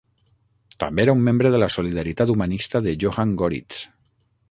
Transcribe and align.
També 0.83 1.03
era 1.03 1.15
un 1.17 1.21
membre 1.27 1.53
de 1.55 1.61
la 1.65 1.69
solidaritat 1.75 2.35
humanista 2.35 2.85
de 2.89 2.97
Johann 3.05 3.39
Goritz. 3.45 3.89